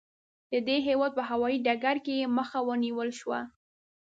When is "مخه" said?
2.37-2.59